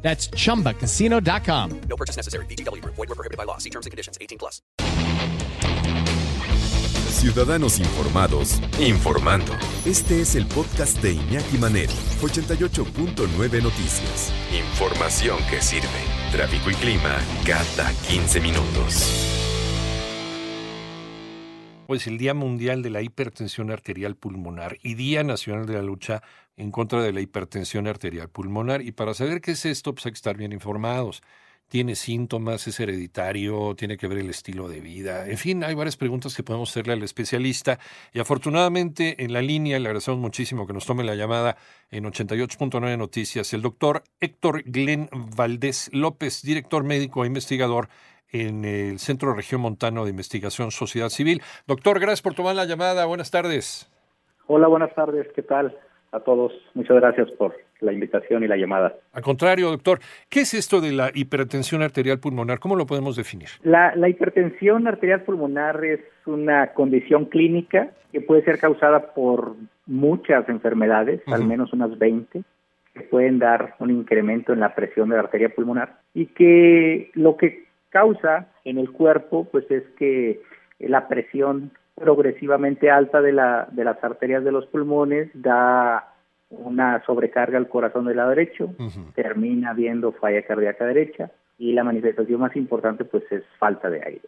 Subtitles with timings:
[0.00, 1.80] That's chumbacasino.com.
[1.88, 2.46] No purchase necessary.
[2.46, 2.82] BGW.
[2.84, 3.58] Void were prohibited by law.
[3.58, 4.16] See terms and conditions.
[4.20, 4.62] 18 plus.
[7.10, 9.52] Ciudadanos informados, informando.
[9.84, 14.32] Este es el podcast de Iñaki Manero, 88.9 Noticias.
[14.52, 15.88] Información que sirve.
[16.30, 19.37] Tráfico y clima cada 15 minutos.
[21.88, 26.22] Pues el Día Mundial de la Hipertensión Arterial Pulmonar y Día Nacional de la Lucha
[26.58, 28.82] en contra de la hipertensión arterial pulmonar.
[28.82, 31.22] Y para saber qué es esto, pues hay que estar bien informados.
[31.66, 32.68] ¿Tiene síntomas?
[32.68, 33.74] ¿Es hereditario?
[33.74, 35.28] ¿Tiene que ver el estilo de vida?
[35.28, 37.78] En fin, hay varias preguntas que podemos hacerle al especialista.
[38.12, 41.56] Y afortunadamente en la línea, le agradecemos muchísimo que nos tome la llamada
[41.90, 47.88] en 88.9 Noticias, el doctor Héctor Glenn Valdés López, director médico e investigador
[48.32, 51.42] en el Centro Región Montano de Investigación Sociedad Civil.
[51.66, 53.06] Doctor, gracias por tomar la llamada.
[53.06, 53.90] Buenas tardes.
[54.46, 55.26] Hola, buenas tardes.
[55.34, 55.76] ¿Qué tal?
[56.12, 56.52] a todos.
[56.74, 58.94] Muchas gracias por la invitación y la llamada.
[59.12, 62.58] Al contrario, doctor, ¿qué es esto de la hipertensión arterial pulmonar?
[62.58, 63.48] ¿Cómo lo podemos definir?
[63.62, 69.54] La, hipertensión arterial pulmonar es una condición clínica que puede ser causada por
[69.86, 72.42] muchas enfermedades, al menos unas 20,
[72.94, 77.36] que pueden dar un incremento en la presión de la arteria pulmonar y que lo
[77.36, 77.67] que
[77.98, 80.40] causa en el cuerpo pues es que
[80.78, 86.14] la presión progresivamente alta de, la, de las arterias de los pulmones da
[86.50, 88.70] una sobrecarga al corazón del lado derecho,
[89.14, 94.22] termina habiendo falla cardíaca derecha y la manifestación más importante pues es falta de aire.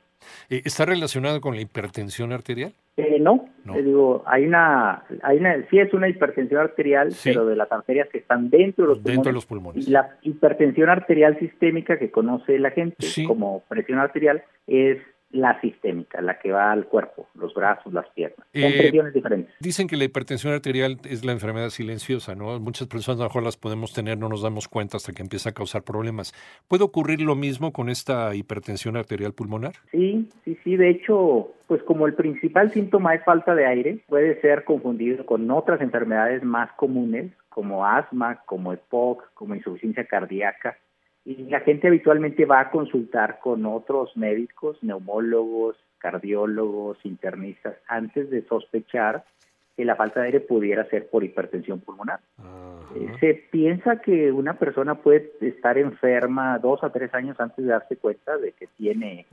[0.50, 2.72] Eh, ¿Está relacionado con la hipertensión arterial?
[2.96, 7.70] Eh, no, digo, hay una, hay una, sí es una hipertensión arterial, pero de las
[7.72, 9.16] arterias que están dentro de los pulmones.
[9.16, 9.88] Dentro de los pulmones.
[9.88, 14.98] Y la hipertensión arterial sistémica que conoce la gente como presión arterial es
[15.30, 18.46] la sistémica, la que va al cuerpo, los brazos, las piernas.
[18.52, 19.54] Son eh, presiones diferentes.
[19.60, 22.58] Dicen que la hipertensión arterial es la enfermedad silenciosa, ¿no?
[22.58, 25.50] Muchas personas a lo mejor las podemos tener, no nos damos cuenta hasta que empieza
[25.50, 26.34] a causar problemas.
[26.66, 29.74] ¿Puede ocurrir lo mismo con esta hipertensión arterial pulmonar?
[29.92, 30.76] Sí, sí, sí.
[30.76, 35.48] De hecho, pues como el principal síntoma es falta de aire, puede ser confundido con
[35.50, 40.76] otras enfermedades más comunes, como asma, como EPOC, como insuficiencia cardíaca,
[41.24, 48.42] y la gente habitualmente va a consultar con otros médicos, neumólogos, cardiólogos, internistas, antes de
[48.46, 49.24] sospechar
[49.76, 52.20] que la falta de aire pudiera ser por hipertensión pulmonar.
[52.96, 57.70] Eh, se piensa que una persona puede estar enferma dos a tres años antes de
[57.70, 59.26] darse cuenta de que tiene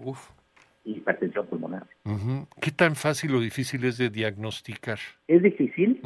[0.83, 1.83] hipertensión pulmonar.
[2.61, 4.99] ¿Qué tan fácil o difícil es de diagnosticar?
[5.27, 6.01] Es difícil.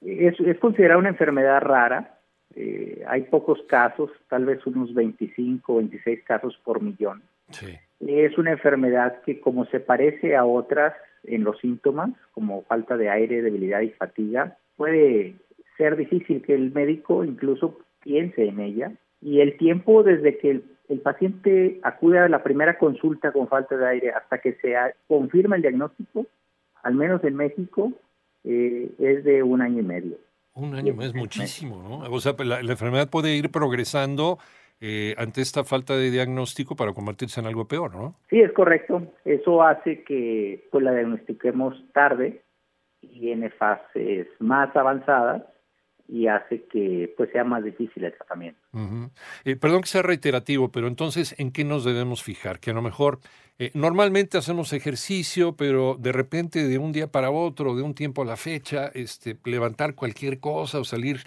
[0.00, 2.18] es, es considerada una enfermedad rara
[2.54, 7.22] eh, hay pocos casos, tal vez unos 25 o 26 casos por millón.
[8.00, 13.10] Es una enfermedad que como se parece a otras en los síntomas, como falta de
[13.10, 15.34] aire, debilidad y fatiga, puede
[15.76, 18.92] ser difícil que el médico incluso piense en ella.
[19.20, 20.50] Y el tiempo desde que
[20.88, 24.74] el, paciente acude a la primera consulta con falta de aire hasta que se
[25.08, 26.26] confirma el diagnóstico,
[26.82, 27.92] al menos en México,
[28.44, 30.16] eh, es de un año y medio.
[30.54, 32.14] Un año es muchísimo, ¿no?
[32.14, 34.38] O sea, la, enfermedad puede ir progresando
[34.80, 38.16] eh, ante esta falta de diagnóstico para convertirse en algo peor, ¿no?
[38.28, 39.02] Sí, es correcto.
[39.24, 42.42] Eso hace que pues, la diagnostiquemos tarde
[43.00, 45.42] y en fases más avanzadas
[46.12, 48.60] y hace que pues sea más difícil el tratamiento.
[49.44, 52.60] Eh, perdón que sea reiterativo, pero entonces, ¿en qué nos debemos fijar?
[52.60, 53.20] Que a lo mejor
[53.58, 58.20] eh, normalmente hacemos ejercicio, pero de repente de un día para otro, de un tiempo
[58.20, 61.20] a la fecha, este, levantar cualquier cosa o salir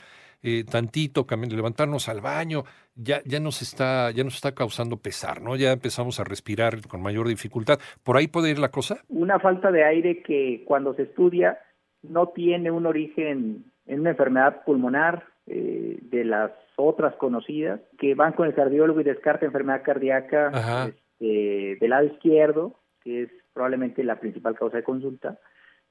[0.43, 2.63] eh, tantito, levantarnos al baño,
[2.93, 5.55] ya, ya, nos está, ya nos está causando pesar, ¿no?
[5.55, 7.79] Ya empezamos a respirar con mayor dificultad.
[8.03, 8.99] ¿Por ahí puede ir la cosa?
[9.07, 11.57] Una falta de aire que cuando se estudia
[12.03, 18.33] no tiene un origen en una enfermedad pulmonar eh, de las otras conocidas, que van
[18.33, 24.19] con el cardiólogo y descarta enfermedad cardíaca este, del lado izquierdo, que es probablemente la
[24.19, 25.39] principal causa de consulta,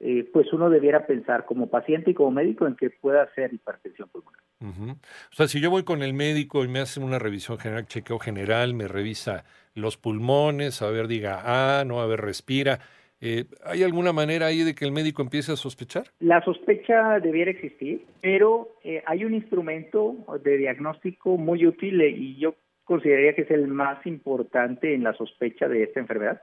[0.00, 4.08] eh, pues uno debiera pensar como paciente y como médico en que pueda ser hipertensión
[4.08, 4.41] pulmonar.
[4.61, 8.19] O sea, si yo voy con el médico y me hace una revisión general, chequeo
[8.19, 9.44] general, me revisa
[9.75, 12.81] los pulmones, a ver, diga, ah, no, a ver, respira,
[13.26, 16.05] eh, ¿Hay alguna manera ahí de que el médico empiece a sospechar?
[16.21, 22.55] La sospecha debiera existir, pero eh, hay un instrumento de diagnóstico muy útil y yo
[22.85, 26.43] consideraría que es el más importante en la sospecha de esta enfermedad,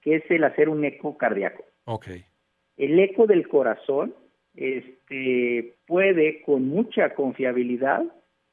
[0.00, 1.64] que es el hacer un eco cardíaco.
[1.84, 2.24] Okay.
[2.76, 4.14] El eco del corazón
[4.54, 8.04] este, puede con mucha confiabilidad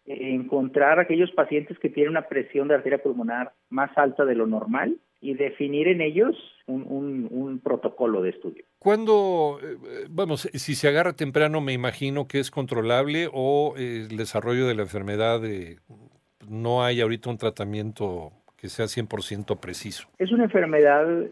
[0.06, 4.98] encontrar aquellos pacientes que tienen una presión de arteria pulmonar más alta de lo normal
[5.20, 6.36] y definir en ellos
[6.68, 8.66] un, un, protocolo de estudio.
[8.80, 14.18] Cuando, eh, vamos, si se agarra temprano, me imagino que es controlable o eh, el
[14.18, 15.78] desarrollo de la enfermedad eh,
[16.48, 20.08] no hay ahorita un tratamiento que sea 100% preciso.
[20.20, 21.28] Es una enfermedad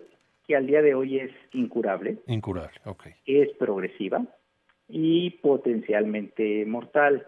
[0.47, 2.17] que al día de hoy es incurable.
[2.27, 3.07] Incurable, ok.
[3.25, 4.25] Es progresiva
[4.87, 7.27] y potencialmente mortal.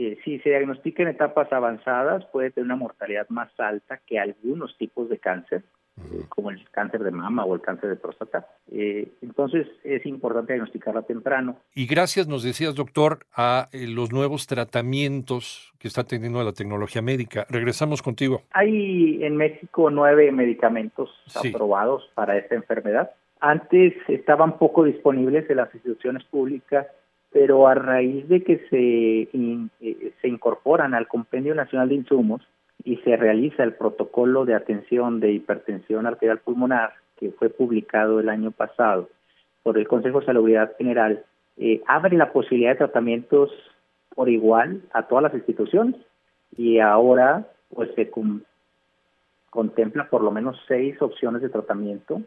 [0.00, 4.78] Eh, si se diagnostica en etapas avanzadas, puede tener una mortalidad más alta que algunos
[4.78, 5.64] tipos de cáncer,
[5.98, 8.46] eh, como el cáncer de mama o el cáncer de próstata.
[8.70, 11.56] Eh, entonces, es importante diagnosticarla temprano.
[11.74, 17.44] Y gracias, nos decías, doctor, a los nuevos tratamientos que está teniendo la tecnología médica.
[17.50, 18.42] Regresamos contigo.
[18.52, 23.10] Hay en México nueve medicamentos aprobados para esta enfermedad.
[23.40, 26.86] Antes estaban poco disponibles en las instituciones públicas
[27.32, 32.42] pero a raíz de que se, eh, se incorporan al Compendio Nacional de Insumos
[32.84, 38.28] y se realiza el protocolo de atención de hipertensión arterial pulmonar, que fue publicado el
[38.28, 39.08] año pasado
[39.62, 41.24] por el Consejo de Salud General,
[41.58, 43.50] eh, abre la posibilidad de tratamientos
[44.14, 45.96] por igual a todas las instituciones
[46.56, 48.10] y ahora pues se
[49.50, 52.22] contempla por lo menos seis opciones de tratamiento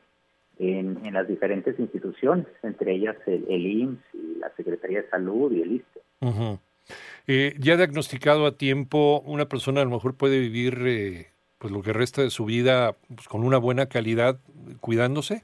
[0.60, 5.62] en, las diferentes instituciones, entre ellas el, el, IMSS y la Secretaría de Salud y
[5.62, 6.02] el ISTE.
[7.28, 11.28] eh, ya diagnosticado a tiempo, una persona a lo mejor puede vivir eh,
[11.58, 14.40] pues lo que resta de su vida pues, con una buena calidad
[14.80, 15.44] cuidándose.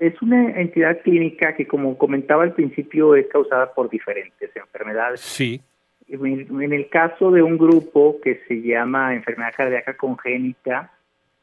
[0.00, 5.20] Es una entidad clínica que, como comentaba al principio, es causada por diferentes enfermedades.
[5.20, 5.60] Sí.
[6.08, 10.90] En, el caso de un grupo que se llama enfermedad cardíaca congénita,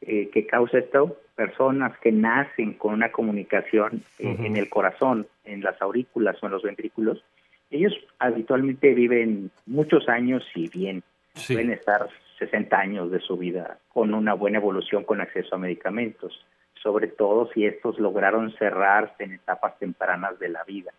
[0.08, 5.62] eh, que causa esto, personas que nacen con una comunicación eh, en el corazón, en
[5.62, 7.24] las aurículas o en los ventrículos,
[7.72, 11.04] ellos habitualmente viven muchos años y bien,
[11.48, 12.08] pueden estar
[12.40, 16.46] 60 años de su vida con una buena evolución con acceso a medicamentos,
[16.82, 20.92] sobre todo si estos lograron cerrarse en etapas tempranas de la vida.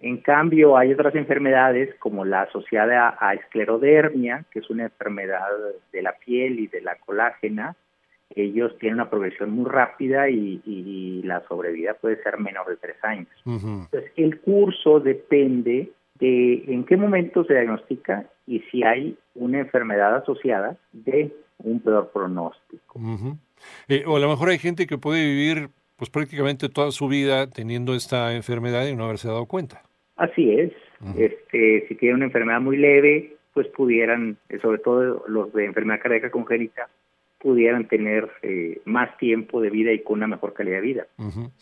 [0.00, 5.48] En cambio, hay otras enfermedades como la asociada a esclerodermia, que es una enfermedad
[5.92, 7.74] de la piel y de la colágena,
[8.34, 13.28] ellos tienen una progresión muy rápida y, la sobrevida puede ser menor de tres años.
[13.44, 20.16] Entonces, el curso depende de en qué momento se diagnostica y si hay una enfermedad
[20.16, 22.98] asociada de un peor pronóstico.
[23.88, 27.50] Eh, o a lo mejor hay gente que puede vivir pues prácticamente toda su vida
[27.50, 29.82] teniendo esta enfermedad y no haberse dado cuenta.
[30.16, 30.72] Así es.
[31.16, 36.30] este, si tiene una enfermedad muy leve, pues pudieran, sobre todo los de enfermedad cardíaca
[36.30, 36.88] congénita,
[37.40, 41.06] pudieran tener eh, más tiempo de vida y con una mejor calidad de vida.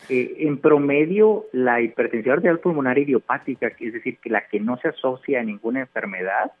[0.09, 4.89] Eh, en promedio, la hipertensión arterial pulmonar idiopática, es decir, que la que no se
[4.89, 6.51] asocia a ninguna enfermedad,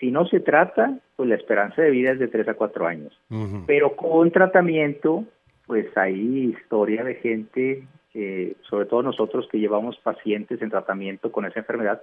[0.00, 3.18] si no se trata, pues la esperanza de vida es de 3 a 4 años.
[3.66, 5.24] Pero con tratamiento,
[5.66, 11.46] pues hay historia de gente, eh, sobre todo nosotros que llevamos pacientes en tratamiento con
[11.46, 12.02] esa enfermedad,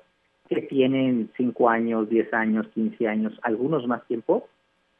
[0.49, 4.47] que tienen 5 años, 10 años, 15 años, algunos más tiempo,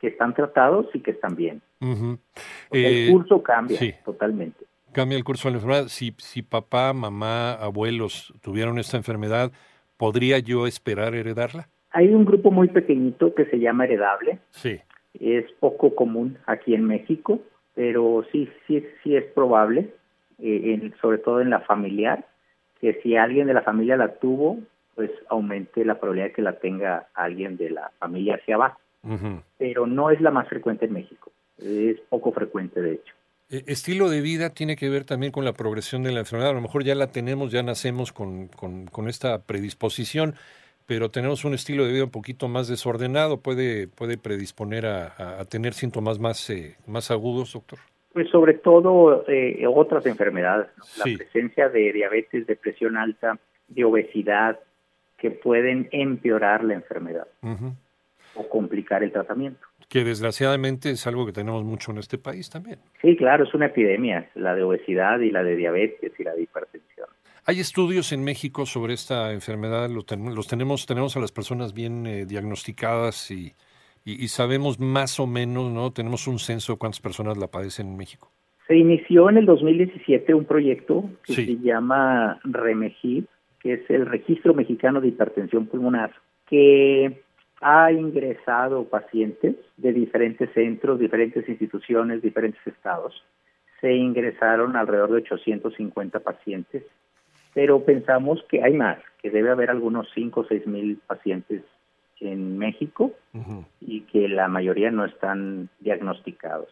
[0.03, 1.61] que están tratados y que están bien.
[1.79, 2.17] el
[2.71, 4.65] eh, curso cambia totalmente.
[4.91, 5.88] Cambia el curso de la enfermedad.
[5.88, 9.53] Si, si papá, mamá, abuelos tuvieron esta enfermedad,
[9.95, 11.69] ¿podría yo esperar heredarla?
[11.91, 14.39] Hay un grupo muy pequeñito que se llama heredable.
[14.50, 14.81] Sí.
[15.22, 17.39] Es poco común aquí en México,
[17.74, 19.93] pero sí, sí, sí es probable,
[20.39, 22.27] eh, sobre todo en la familiar,
[22.81, 24.60] que si alguien de la familia la tuvo,
[24.95, 28.82] pues aumente la probabilidad de que la tenga alguien de la familia hacia abajo
[29.57, 31.31] pero no es la más frecuente en México.
[31.57, 33.13] Es poco frecuente, de hecho.
[33.50, 36.51] E, estilo de vida tiene que ver también con la progresión de la enfermedad.
[36.51, 40.36] A lo mejor ya la tenemos, ya nacemos con, con, esta predisposición,
[40.88, 43.41] pero tenemos un estilo de vida un poquito más desordenado.
[43.41, 47.79] ¿Puede, puede predisponer a, tener síntomas más, eh, más agudos, doctor?
[48.13, 50.67] Pues sobre todo eh, otras enfermedades,
[50.98, 54.60] la presencia de diabetes, de presión alta, de obesidad,
[55.17, 57.27] que pueden empeorar la enfermedad
[58.35, 59.59] o complicar el tratamiento.
[59.89, 62.79] Que desgraciadamente es algo que tenemos mucho en este país también.
[63.01, 66.43] Sí, claro, es una epidemia, la de obesidad y la de diabetes y la de
[66.43, 67.07] hipertensión.
[67.45, 69.89] ¿Hay estudios en México sobre esta enfermedad?
[69.89, 73.53] ¿Los, tenemos, tenemos a las personas bien eh, diagnosticadas y,
[74.05, 75.91] y, sabemos más o menos, ¿no?
[75.91, 78.31] Tenemos un censo de cuántas personas la padecen en México.
[78.67, 83.27] Se inició en el 2017 un proyecto que se llama REMEGIP,
[83.59, 86.13] que es el Registro Mexicano de Hipertensión Pulmonar,
[86.47, 87.23] que
[87.63, 93.24] ha ingresado pacientes de diferentes centros, diferentes instituciones, diferentes estados.
[93.82, 96.84] se ingresaron alrededor de 850 pacientes,
[97.53, 101.63] pero pensamos que hay más, que debe haber algunos 5 o 6 mil pacientes
[102.22, 103.12] en México
[103.82, 106.70] y que la mayoría no están diagnosticados.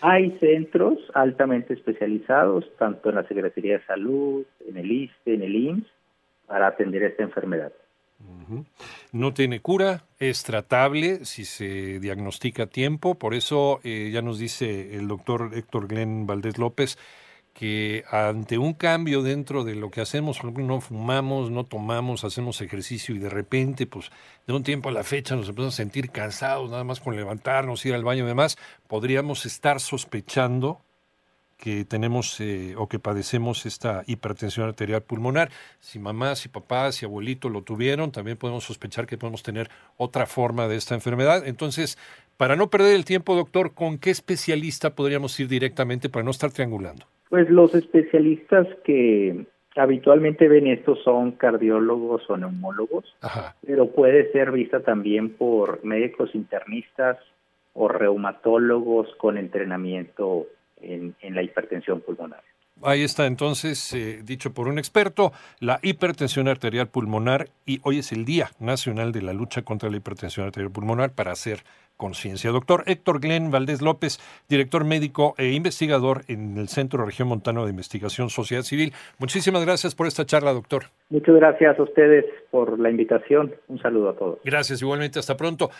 [0.00, 5.54] Hay centros altamente especializados, tanto en la Secretaría de Salud, en el ISTE, en el
[5.54, 5.86] IMSS,
[6.46, 7.72] para atender esta enfermedad.
[9.12, 14.38] No tiene cura, es tratable si se diagnostica a tiempo, por eso eh, ya nos
[14.38, 16.96] dice el doctor Héctor Glenn Valdés López
[17.56, 23.14] que ante un cambio dentro de lo que hacemos, no fumamos, no tomamos, hacemos ejercicio
[23.14, 24.10] y de repente, pues
[24.46, 27.86] de un tiempo a la fecha nos empezamos a sentir cansados, nada más con levantarnos,
[27.86, 28.58] ir al baño y demás,
[28.88, 30.82] podríamos estar sospechando
[31.56, 35.50] que tenemos eh, o que padecemos esta hipertensión arterial pulmonar.
[35.80, 40.26] Si mamá, si papá, si abuelito lo tuvieron, también podemos sospechar que podemos tener otra
[40.26, 41.46] forma de esta enfermedad.
[41.46, 41.98] Entonces,
[42.36, 46.50] para no perder el tiempo, doctor, ¿con qué especialista podríamos ir directamente para no estar
[46.50, 47.06] triangulando?
[47.30, 49.46] Pues los especialistas que
[49.76, 53.04] habitualmente ven esto son cardiólogos o neumólogos,
[53.66, 57.18] pero puede ser vista también por médicos internistas
[57.74, 60.46] o reumatólogos con entrenamiento
[60.80, 62.42] en, la hipertensión pulmonar.
[62.82, 68.12] Ahí está entonces, eh, dicho por un experto, la hipertensión arterial pulmonar y hoy es
[68.12, 71.60] el Día Nacional de la Lucha contra la Hipertensión Arterial Pulmonar para hacer
[71.96, 72.50] conciencia.
[72.50, 74.18] Doctor Héctor Glenn Valdés López,
[74.48, 78.92] director médico e investigador en el Centro Región Montano de Investigación Sociedad Civil.
[79.18, 80.84] Muchísimas gracias por esta charla, doctor.
[81.08, 83.54] Muchas gracias a ustedes por la invitación.
[83.68, 84.38] Un saludo a todos.
[84.44, 85.18] Gracias, igualmente.
[85.18, 85.70] Hasta pronto.